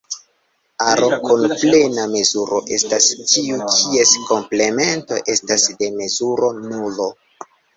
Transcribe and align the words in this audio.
Aro 0.91 1.09
kun 1.25 1.43
plena 1.65 2.05
mezuro 2.13 2.61
estas 2.79 3.11
tiu 3.33 3.59
kies 3.75 4.15
komplemento 4.31 5.21
estas 5.35 5.69
de 5.83 5.93
mezuro 6.03 6.51
nulo. 6.65 7.13